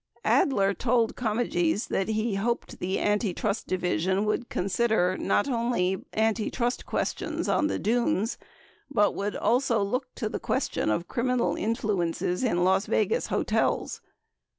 [0.25, 7.47] Adler told Comegys that he hoped the Antitrust Division would consider not only antitrust questions
[7.47, 8.39] on the Dunes,
[8.89, 14.01] but would also look to the question of criminal influences in Las Vegas hotels.